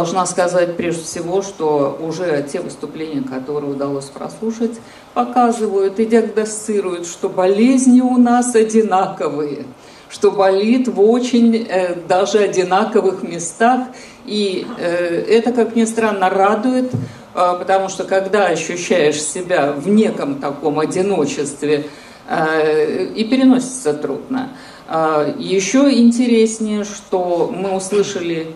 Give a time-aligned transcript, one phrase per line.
[0.00, 4.80] должна сказать прежде всего, что уже те выступления, которые удалось прослушать,
[5.12, 9.66] показывают и диагностируют, что болезни у нас одинаковые,
[10.08, 13.88] что болит в очень э, даже одинаковых местах.
[14.24, 20.36] И э, это, как ни странно, радует, э, потому что когда ощущаешь себя в неком
[20.36, 21.84] таком одиночестве,
[22.26, 24.48] э, и переносится трудно.
[24.90, 28.54] Э, еще интереснее, что мы услышали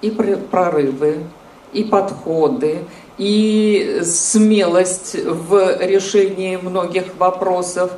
[0.00, 1.24] и прорывы,
[1.72, 2.84] и подходы,
[3.18, 7.90] и смелость в решении многих вопросов.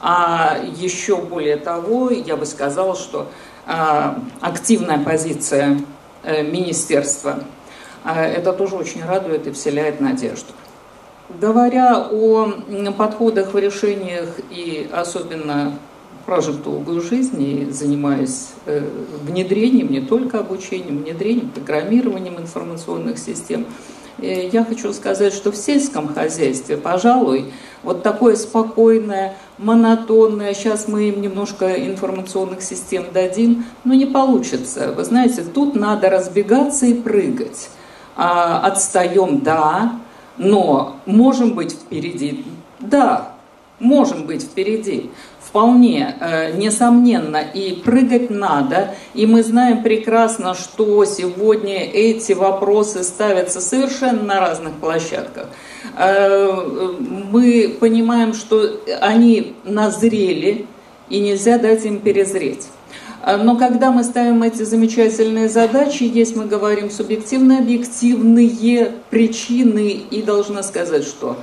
[0.00, 3.28] А еще более того, я бы сказала, что
[3.66, 5.80] а, активная позиция
[6.24, 7.44] э, министерства,
[8.02, 10.52] а, это тоже очень радует и вселяет надежду.
[11.28, 12.52] Говоря о
[12.98, 15.78] подходах в решениях и особенно
[16.26, 18.88] прожив долгую жизнь и занимаюсь э,
[19.24, 23.66] внедрением, не только обучением, внедрением, программированием информационных систем.
[24.18, 27.52] И я хочу сказать, что в сельском хозяйстве, пожалуй,
[27.82, 34.92] вот такое спокойное, монотонное, сейчас мы им немножко информационных систем дадим, но не получится.
[34.92, 37.70] Вы знаете, тут надо разбегаться и прыгать.
[38.14, 39.98] А, отстаем, да,
[40.36, 42.44] но можем быть впереди,
[42.78, 43.32] да,
[43.80, 45.10] можем быть впереди
[45.52, 48.94] вполне, э, несомненно, и прыгать надо.
[49.12, 55.48] И мы знаем прекрасно, что сегодня эти вопросы ставятся совершенно на разных площадках.
[55.98, 56.94] Э,
[57.30, 60.64] мы понимаем, что они назрели,
[61.10, 62.68] и нельзя дать им перезреть.
[63.22, 70.22] Э, но когда мы ставим эти замечательные задачи, есть, мы говорим, субъективные, объективные причины, и
[70.22, 71.36] должна сказать, что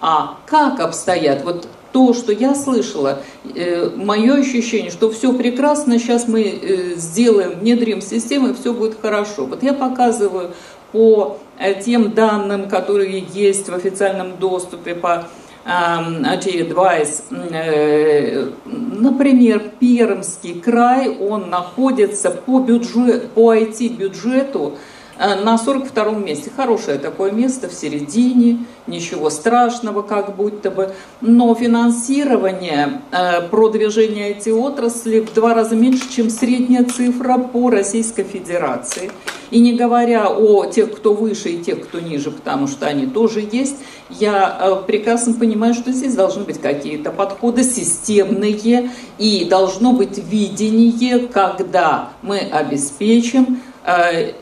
[0.00, 3.22] а как обстоят, вот то, что я слышала,
[3.54, 9.00] э, мое ощущение, что все прекрасно, сейчас мы э, сделаем, внедрим систему, и все будет
[9.00, 9.46] хорошо.
[9.46, 10.50] Вот я показываю
[10.92, 15.26] по э, тем данным, которые есть в официальном доступе по
[15.66, 18.54] Advice, эм,
[19.02, 24.76] например, Пермский край, он находится по, бюджет, по IT-бюджету Э,
[25.18, 26.50] на 42 месте.
[26.54, 30.92] Хорошее такое место в середине, ничего страшного как будто бы.
[31.20, 38.24] Но финансирование э, продвижения этой отрасли в два раза меньше, чем средняя цифра по Российской
[38.24, 39.10] Федерации.
[39.50, 43.46] И не говоря о тех, кто выше и тех, кто ниже, потому что они тоже
[43.50, 43.76] есть,
[44.10, 51.28] я э, прекрасно понимаю, что здесь должны быть какие-то подходы системные и должно быть видение,
[51.28, 54.32] когда мы обеспечим Э,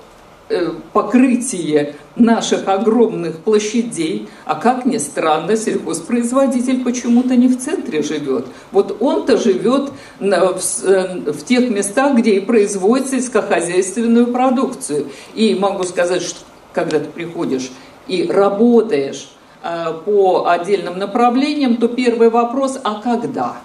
[0.92, 8.46] покрытие наших огромных площадей, а как ни странно, сельхозпроизводитель почему-то не в центре живет.
[8.70, 9.90] Вот он-то живет
[10.20, 15.08] э, в тех местах, где и производит сельскохозяйственную продукцию.
[15.34, 16.40] И могу сказать, что
[16.72, 17.70] когда ты приходишь
[18.06, 19.28] и работаешь
[19.62, 23.56] э, по отдельным направлениям, то первый вопрос, а когда?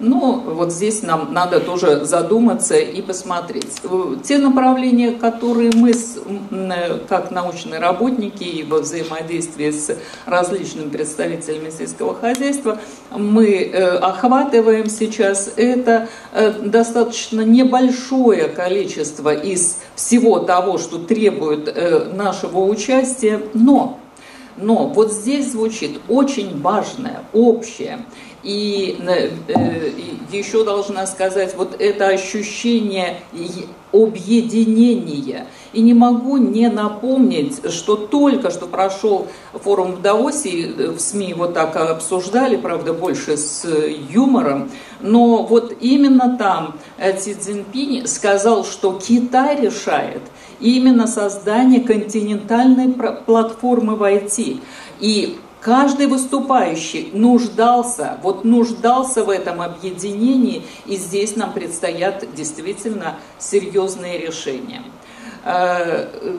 [0.00, 3.80] Ну, вот здесь нам надо тоже задуматься и посмотреть.
[4.24, 5.92] Те направления, которые мы,
[7.08, 9.96] как научные работники и во взаимодействии с
[10.26, 12.80] различными представителями сельского хозяйства,
[13.12, 22.10] мы э, охватываем сейчас, это э, достаточно небольшое количество из всего того, что требует э,
[22.12, 23.98] нашего участия, но
[24.56, 28.04] но вот здесь звучит очень важное, общее.
[28.44, 29.90] И, э, э,
[30.30, 33.20] еще должна сказать, вот это ощущение
[33.92, 35.46] объединения.
[35.72, 41.46] И не могу не напомнить, что только что прошел форум в Даосе, в СМИ его
[41.46, 43.66] так обсуждали, правда, больше с
[44.10, 50.22] юмором, но вот именно там Си Цзиньпинь сказал, что Китай решает
[50.60, 52.92] именно создание континентальной
[53.26, 54.60] платформы в IT.
[55.00, 64.18] И Каждый выступающий нуждался, вот нуждался в этом объединении, и здесь нам предстоят действительно серьезные
[64.18, 64.82] решения.
[65.42, 66.36] Э,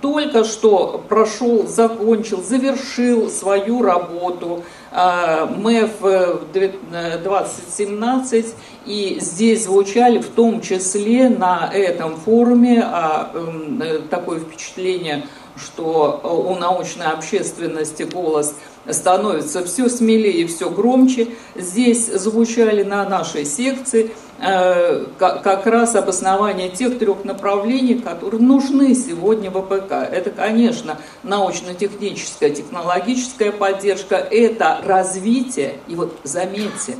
[0.00, 4.62] только что прошел, закончил, завершил свою работу
[4.92, 8.54] э, МЭФ 2017,
[8.86, 15.26] и здесь звучали в том числе на этом форуме а, эм, такое впечатление–
[15.56, 18.54] что э, у научной общественности голос
[18.88, 21.28] становится все смелее и все громче.
[21.54, 24.10] Здесь звучали на нашей секции
[24.40, 29.92] э, как раз обоснование тех трех направлений, которые нужны сегодня в ВПК.
[29.92, 35.76] Это, конечно, научно-техническая, технологическая поддержка, это развитие.
[35.88, 36.96] И вот заметьте,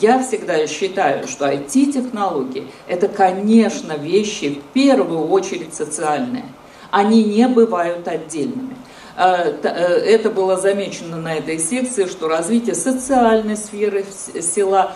[0.00, 6.44] я всегда считаю, что IT-технологии– это, конечно, вещи в первую очередь социальные–
[6.90, 8.76] они не бывают отдельными.
[9.16, 14.04] Э, э, это было замечено на этой секции, что развитие социальной сферы
[14.40, 14.92] села,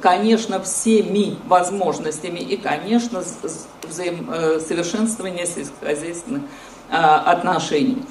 [0.00, 6.42] конечно, всеми возможностями и, конечно, э, совершенствование сельскохозяйственных
[6.90, 8.02] отношений.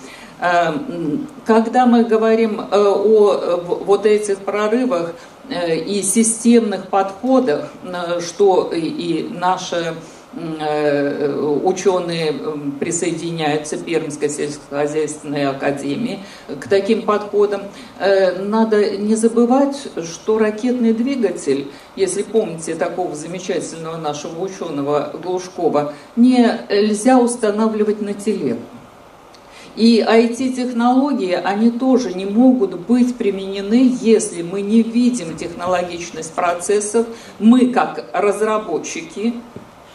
[1.45, 5.13] Когда мы говорим о вот этих прорывах
[5.49, 7.71] и системных подходах,
[8.21, 9.95] что и наша
[10.35, 11.31] Э,
[11.63, 12.33] ученые
[12.79, 16.21] присоединяются Пермской сельскохозяйственной академии
[16.59, 17.61] к таким подходам.
[17.99, 27.19] Э, надо не забывать, что ракетный двигатель, если помните такого замечательного нашего ученого Глушкова, нельзя
[27.19, 28.61] устанавливать на телегу.
[29.75, 37.07] И IT-технологии, они тоже не могут быть применены, если мы не видим технологичность процессов.
[37.39, 39.33] Мы, как разработчики,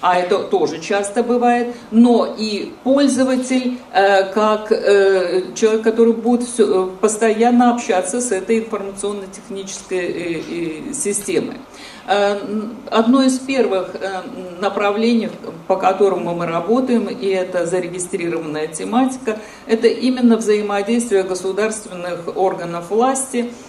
[0.01, 6.89] а это тоже часто бывает, но и пользователь, э, как э, человек, который будет э,
[7.01, 11.57] постоянно общаться с этой информационно-технической системой.
[12.91, 13.95] Одно из первых
[14.63, 15.29] направлений,
[15.67, 23.53] по которому мы работаем, и это зарегистрированная тематика, это именно взаимодействие государственных органов власти–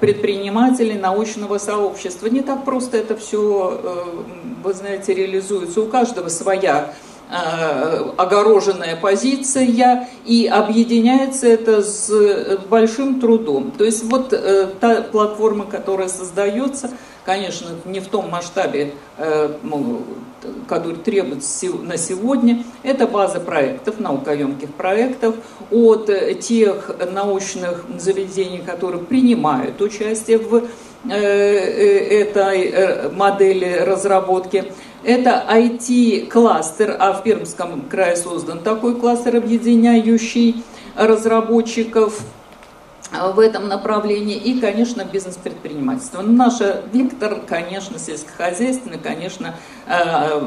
[0.00, 2.26] предпринимателей, научного сообщества.
[2.26, 4.04] Не так просто это все, э,
[4.62, 5.80] вы знаете, реализуется.
[5.80, 6.94] У каждого своя
[7.30, 12.10] э, огороженная позиция, и объединяется это с
[12.68, 13.70] большим трудом.
[13.70, 14.30] То есть вот
[14.80, 16.90] та платформа, которая создается,
[17.24, 18.92] конечно, не в том масштабе,
[20.68, 25.34] который требуется на сегодня, это база проектов, наукоемких проектов
[25.70, 26.10] от
[26.40, 30.62] тех научных заведений, которые принимают участие в э,
[31.10, 34.72] э, этой э, модели разработки.
[35.02, 40.64] Это IT-кластер, а в Пермском крае создан такой кластер, объединяющий
[40.96, 42.20] разработчиков
[43.10, 46.22] в этом направлении и, конечно, бизнес-предпринимательство.
[46.22, 46.54] Наш
[46.92, 49.54] вектор, конечно, сельскохозяйственный, конечно,
[49.86, 50.40] э,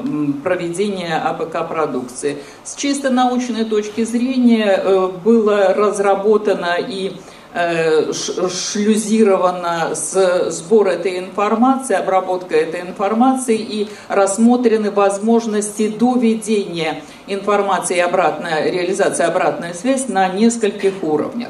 [0.44, 2.38] проведение АПК-продукции.
[2.64, 7.14] С чисто научной точки зрения э, было разработано и
[7.54, 18.02] э, шлюзировано с сбор этой информации, обработка этой информации и рассмотрены возможности доведения информации и
[18.02, 21.50] обратная, реализация обратной связи на нескольких уровнях.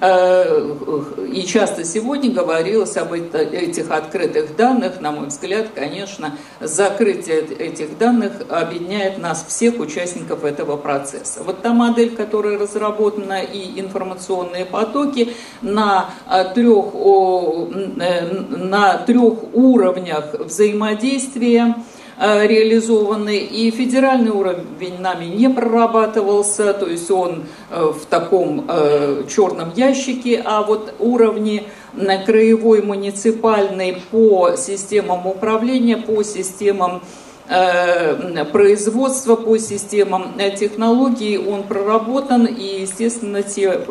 [0.00, 0.74] Э,
[1.32, 5.00] и часто сегодня говорилось об этих открытых данных.
[5.00, 11.42] На мой взгляд, конечно, закрытие этих данных объединяет нас всех участников этого процесса.
[11.44, 20.34] Вот та модель, которая разработана, и информационные потоки на э, трех, э, на трех уровнях
[20.34, 21.76] взаимодействия–
[22.46, 29.72] реализованы, и федеральный уровень нами не прорабатывался, то есть он э, в таком э, черном
[29.74, 31.64] ящике, а вот уровни
[32.26, 37.02] краевой, муниципальный по системам управления, по системам
[38.52, 43.84] производства по системам технологий, он проработан, и, естественно, те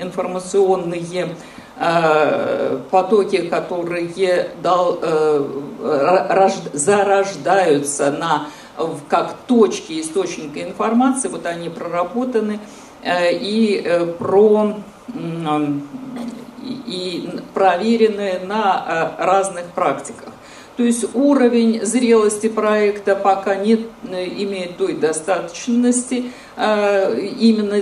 [0.00, 1.34] информационные Э,
[2.90, 4.08] потоки, которые
[4.62, 8.46] дал, э, зарождаются на,
[9.08, 12.60] как точки источника информации, вот они проработаны
[13.02, 14.76] э, и, про,
[16.86, 20.32] и проверены на разных практиках.
[20.78, 27.80] То есть уровень зрелости проекта пока не имеет той достаточности, именно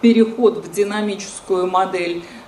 [0.00, 2.41] переход в динамическую модель Э,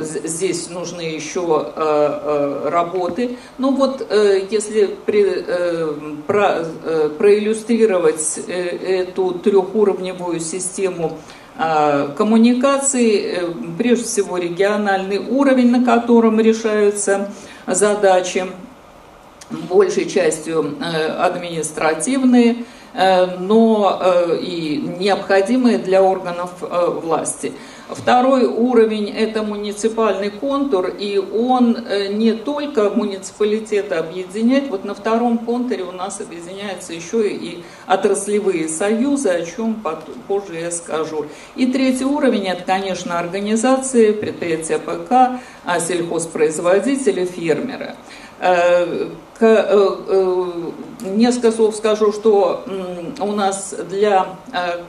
[0.00, 3.38] здесь нужны еще э, э, работы.
[3.56, 4.06] Ну вот,
[4.50, 4.96] если
[7.18, 11.18] проиллюстрировать эту трехуровневую систему
[11.56, 13.38] коммуникаций,
[13.78, 17.30] прежде всего региональный уровень, на котором решаются
[17.66, 18.44] задачи,
[19.70, 20.74] большей частью
[21.18, 22.64] административные,
[23.38, 27.54] но и необходимые для органов власти.
[27.88, 35.38] Второй уровень– это муниципальный контур, и он э, не только муниципалитеты объединяет, вот на втором
[35.38, 39.80] контуре у нас объединяются еще и отраслевые союзы, о чем
[40.26, 41.26] позже я скажу.
[41.54, 47.94] И третий уровень– это, конечно, организации, предприятия ПК, а сельхозпроизводители, фермеры.
[48.40, 50.70] Э, э,
[51.02, 52.64] несколько слов скажу, что
[53.20, 54.26] у нас для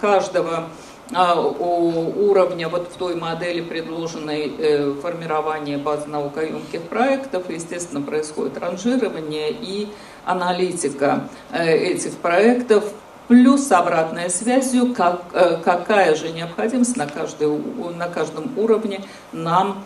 [0.02, 0.70] каждого
[1.12, 9.88] уровня вот в той модели, предложенной э, формирование базы наукоемких проектов, естественно, происходит ранжирование и
[10.26, 12.84] аналитика э, этих проектов
[13.28, 17.48] плюс с обратной связью, как, э, какая же необходимость на, каждый,
[17.96, 19.84] на каждом уровне нам,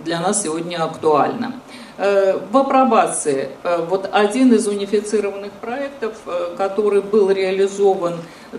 [0.00, 1.54] для нас сегодня актуальна.
[1.98, 3.50] Э, в апробации
[3.88, 6.14] вот один из унифицированных проектов,
[6.56, 8.14] который был реализован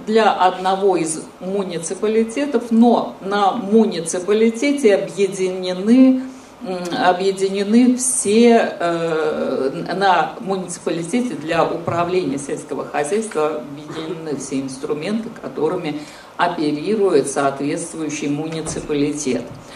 [0.05, 6.23] для одного из муниципалитетов, но на муниципалитете объединены
[7.05, 16.01] объединены все э, на муниципалитете для управления сельского хозяйства объединены все инструменты, которыми
[16.35, 19.43] оперирует соответствующий муниципалитет.
[19.43, 19.66] Э,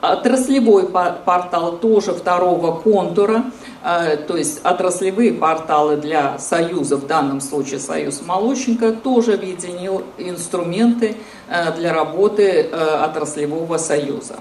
[0.00, 3.44] отраслевой портал тоже второго контура,
[3.84, 11.16] э, то есть отраслевые порталы для Союза, в данном случае Союз Молочника, тоже объединил инструменты
[11.76, 14.36] для работы отраслевого союза.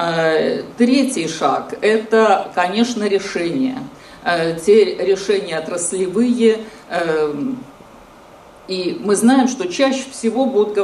[0.00, 3.78] Э, третий шаг– это, конечно, решения.
[4.24, 7.34] Э, те решения отраслевые, э,
[8.68, 10.74] и мы знаем, что чаще всего будут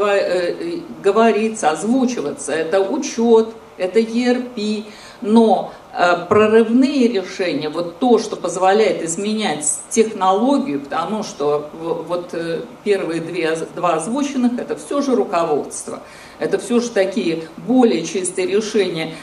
[1.02, 2.52] говориться, озвучиваться.
[2.52, 4.84] Это учет, это ERP,
[5.20, 5.72] но
[6.28, 12.34] прорывные решения, вот то, что позволяет изменять технологию, потому что вот
[12.82, 16.00] первые две, два озвученных, это все же руководство–
[16.38, 19.14] это все же такие более чистые решения.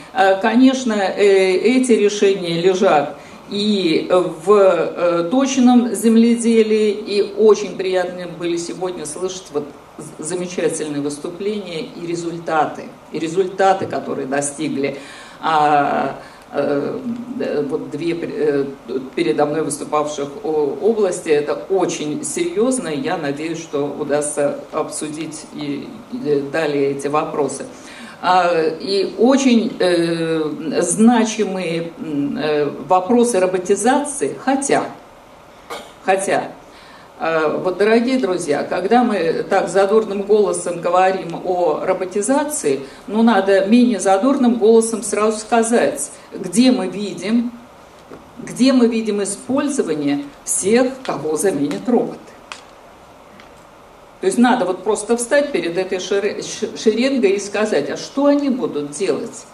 [0.42, 3.18] Конечно, э, эти решения лежат
[3.52, 9.68] и в э, точном земледелии, и очень приятно были сегодня слышать вот
[10.18, 14.98] замечательные выступления и результаты, и результаты, которые достигли
[15.42, 16.16] а,
[16.54, 17.00] Э,
[17.70, 18.66] вот две э,
[19.16, 21.30] передо мной выступавших области.
[21.30, 25.88] Это очень серьезно, и я надеюсь, что удастся обсудить и
[26.52, 27.66] далее эти вопросы.
[28.22, 31.92] А, и очень э, значимые
[32.88, 34.86] вопросы роботизации, хотя,
[36.04, 36.52] хотя
[37.24, 44.00] а, вот, дорогие друзья, когда мы так задорным голосом говорим о роботизации, ну, надо менее
[44.00, 47.52] задорным голосом сразу сказать, где мы видим,
[48.40, 52.31] где мы видим использование всех, кого заменят роботы.
[54.22, 58.92] То есть надо вот просто встать перед этой шеренгой и сказать, а что они будут
[58.92, 59.46] делать?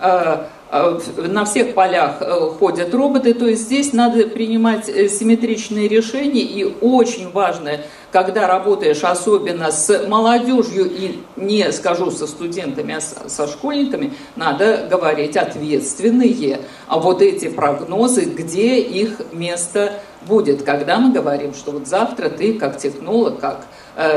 [0.00, 5.86] А, а, на всех полях э, ходят роботы, то есть здесь надо принимать э, симметричные
[5.86, 7.80] решения, и очень важно,
[8.10, 15.36] когда работаешь особенно с молодежью и не скажу со студентами, а со школьниками, надо говорить
[15.36, 22.28] ответственные, а вот эти прогнозы, где их место будет, когда мы говорим, что вот завтра
[22.28, 23.66] ты как технолог, как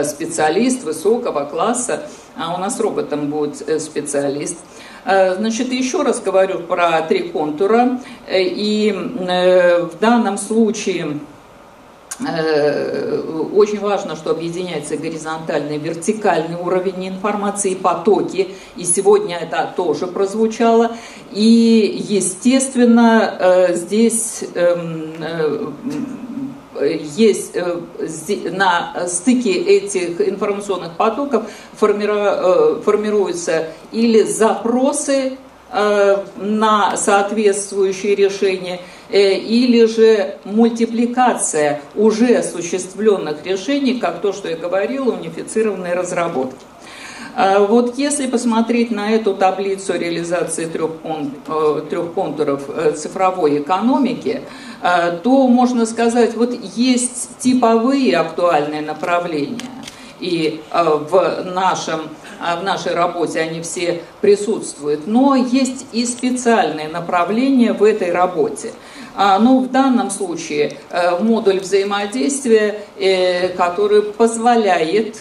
[0.03, 2.03] специалист высокого класса,
[2.35, 4.57] а у нас роботом будет специалист–
[5.07, 7.99] Э, значит, еще раз говорю про три контура.
[8.27, 11.19] Э, и э, в данном случае
[12.19, 20.97] очень важно, что объединяется горизонтальный и вертикальный уровень информации, потоки, и сегодня это тоже прозвучало.
[21.31, 25.13] И, естественно, здесь эм,
[26.83, 27.79] есть э,
[28.51, 31.43] на стыке этих информационных потоков
[31.81, 35.37] э, формируются или запросы
[35.71, 38.79] э, на соответствующие решения,
[39.09, 46.59] или же мультипликация уже осуществленных решений, как то, что я говорила, унифицированные разработки.
[47.69, 50.91] Вот если посмотреть на эту таблицу реализации трех,
[52.15, 52.63] контуров
[52.97, 54.41] цифровой экономики,
[54.81, 59.59] то можно сказать, вот есть типовые актуальные направления,
[60.19, 62.09] и э, в, нашем,
[62.41, 68.73] э, в нашей работе они все присутствуют, но есть и специальные направления в этой работе.
[69.15, 70.77] А, ну, в данном случае
[71.21, 72.81] модуль взаимодействия,
[73.57, 75.17] который позволяет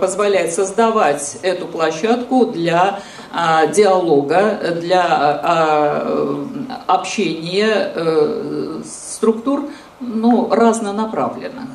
[0.00, 3.00] позволяет создавать эту площадку для
[3.32, 5.04] а, диалога, для
[5.42, 6.46] а,
[6.86, 9.68] общения э, структур
[10.00, 11.68] ну, разнонаправленных.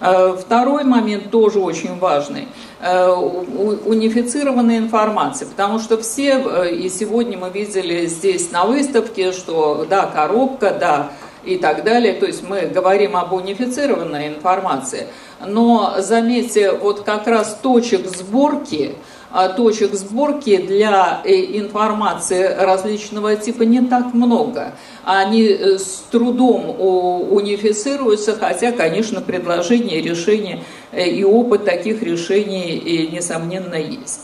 [0.00, 2.48] Э, второй момент тоже очень важный.
[2.80, 10.06] Э, унифицированная информация, потому что все, и сегодня мы видели здесь на выставке, что да,
[10.06, 11.10] коробка, да,
[11.44, 15.06] и так далее, то есть мы говорим об унифицированной информации,
[15.46, 18.96] но заметьте, вот как раз точек сборки,
[19.32, 24.72] а, точек сборки для э, информации различного типа не так много.
[25.04, 33.76] Они э, с трудом унифицируются, хотя, конечно, предложения, решения э, и опыт таких решений, несомненно,
[33.76, 34.22] есть.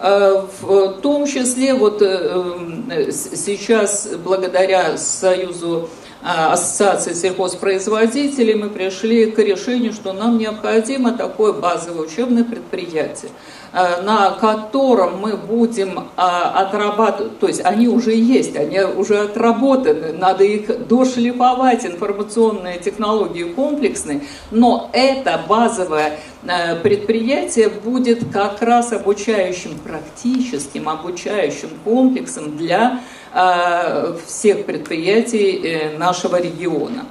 [0.00, 5.88] В том числе вот сейчас благодаря Союзу
[6.24, 13.30] Ассоциации сельхозпроизводителей мы пришли к решению, что нам необходимо такое базовое учебное предприятие,
[13.76, 20.12] Э, на котором мы будем э, отрабатывать, то есть они уже есть, они уже отработаны,
[20.12, 24.20] надо их дошлифовать, информационные технологии комплексные,
[24.52, 26.20] но это базовое
[26.84, 33.00] предприятие будет как раз обучающим, практическим обучающим комплексом для
[34.26, 37.04] всех предприятий нашего региона.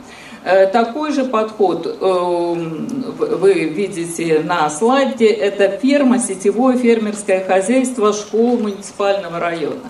[0.45, 5.27] Э, такой же подход э, вы видите на слайде.
[5.27, 9.89] Это ферма, сетевое фермерское хозяйство школ муниципального района.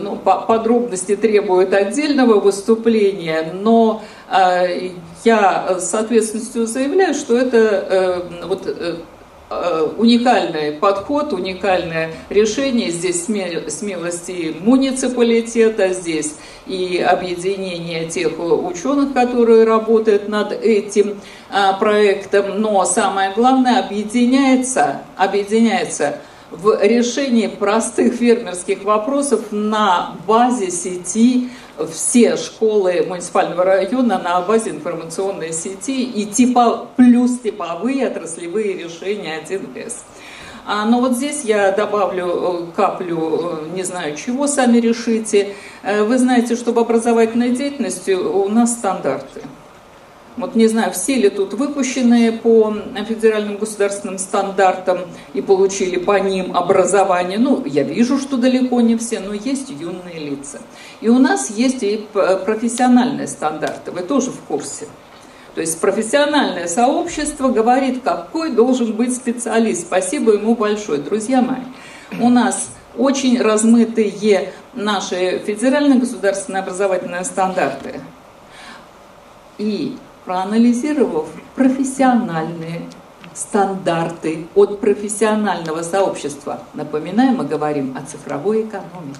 [0.00, 4.00] Ну, подробности требуют отдельного выступления, но
[5.24, 8.96] я с ответственностью заявляю, что это э, вот, Э,
[9.96, 12.90] уникальный подход, уникальное решение.
[12.90, 16.34] Здесь смелость и муниципалитета, здесь
[16.66, 21.20] и объединение тех ученых, которые работают над этим
[21.50, 22.60] а, проектом.
[22.60, 26.18] Но самое главное, объединяется, объединяется
[26.50, 31.50] в решении простых фермерских вопросов на базе сети
[31.92, 39.94] все школы муниципального района на базе информационной сети и типа, плюс типовые отраслевые решения 1С.
[40.66, 45.54] А, но вот здесь я добавлю э, каплю, э, не знаю чего, сами решите.
[45.82, 49.42] Э, вы знаете, что в образовательной деятельности у нас стандарты.
[50.36, 52.76] Вот не знаю, все ли тут выпущенные по
[53.06, 54.98] федеральным государственным стандартам
[55.32, 57.38] и получили по ним образование.
[57.38, 60.58] Ну, я вижу, что далеко не все, но есть юные лица.
[61.00, 64.88] И у нас есть и профессиональные стандарты, вы тоже в курсе.
[65.54, 69.82] То есть профессиональное сообщество говорит, какой должен быть специалист.
[69.82, 71.00] Спасибо ему большое.
[71.00, 71.62] Друзья мои,
[72.20, 78.00] у нас очень размытые наши федеральные государственные образовательные стандарты.
[79.58, 82.82] И проанализировав профессиональные
[83.34, 89.18] стандарты от профессионального сообщества, напоминаем, мы говорим о цифровой экономике.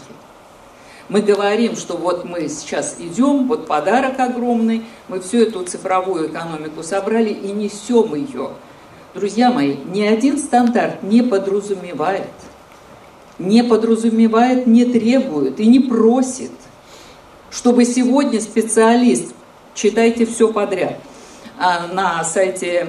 [1.08, 6.82] Мы говорим, что вот мы сейчас идем, вот подарок огромный, мы всю эту цифровую экономику
[6.82, 8.50] собрали и несем ее.
[9.14, 12.30] Друзья мои, ни один стандарт не подразумевает,
[13.38, 16.52] не подразумевает, не требует и не просит,
[17.50, 19.34] чтобы сегодня специалист
[19.74, 20.98] читайте все подряд.
[21.58, 22.86] А на сайте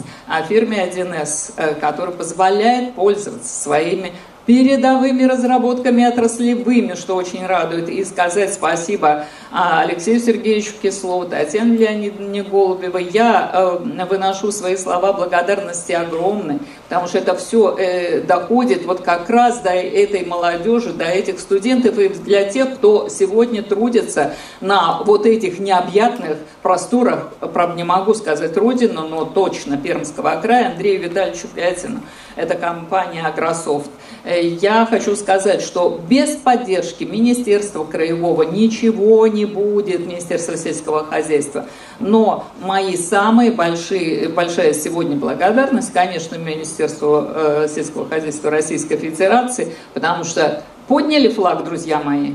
[0.49, 4.13] фирме 1С, которая позволяет пользоваться своими
[4.47, 12.43] передовыми разработками отраслевыми, что очень радует, и сказать спасибо а, Алексею Сергеевичу Кислову, Татьяне Леонидовне
[12.43, 13.05] Голубевой.
[13.05, 19.31] Я э, выношу свои слова благодарности огромной, потому что это все э, доходит вот как
[19.31, 25.25] раз до этой молодежи, до этих студентов и для тех, кто сегодня трудится на вот
[25.25, 32.01] этих необъятных просторах, правда не могу сказать родину, но точно Пермского края, Андрею Витальевичу Пятину.
[32.37, 33.91] Это компания «Агрософт».
[34.25, 41.67] Э, я хочу сказать, что без поддержки Министерства Краевого ничего не будет, Министерства сельского хозяйства.
[42.01, 50.25] Но мои самые большие, большая сегодня благодарность, конечно, Министерству э, сельского хозяйства Российской Федерации, потому
[50.25, 52.33] что подняли флаг, друзья мои.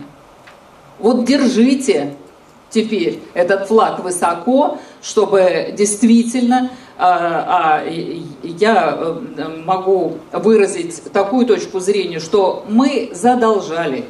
[1.00, 2.16] Вот держите
[2.70, 6.70] теперь этот флаг высоко, чтобы действительно
[7.02, 7.90] а, а
[8.44, 14.04] я э, могу выразить такую точку зрения, что мы задолжали.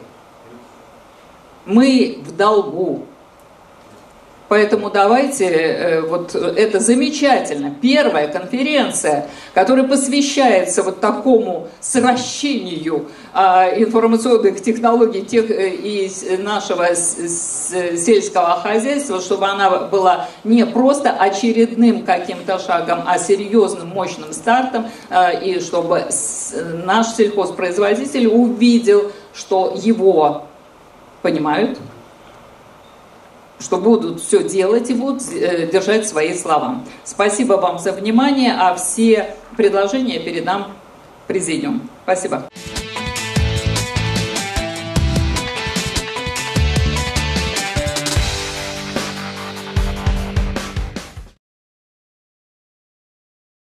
[1.68, 3.06] Мы в долгу.
[4.50, 14.62] Поэтому давайте, э, вот это замечательно, первая конференция, которая посвящается вот такому сращению а, информационных
[14.62, 23.04] технологий тех, э, и нашего сельского хозяйства, чтобы она была не просто очередным каким-то шагом,
[23.06, 26.06] а серьезным, мощным стартом, а, и чтобы
[26.86, 30.46] наш сельхозпроизводитель увидел, что его
[31.22, 31.78] понимают,
[33.60, 36.84] что будут все делать и будут э, держать свои слова.
[37.04, 40.74] Спасибо вам за внимание, а все предложения передам
[41.28, 41.90] президиум.
[42.04, 42.50] Спасибо.